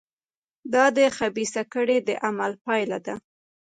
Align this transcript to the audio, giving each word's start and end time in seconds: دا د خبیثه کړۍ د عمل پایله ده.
دا 0.73 0.85
د 0.97 0.99
خبیثه 1.17 1.61
کړۍ 1.73 1.97
د 2.07 2.09
عمل 2.27 2.51
پایله 2.65 2.97
ده. 3.05 3.15